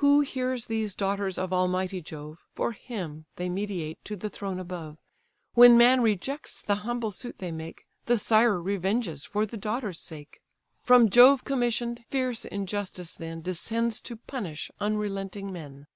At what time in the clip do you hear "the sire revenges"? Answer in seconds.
8.06-9.24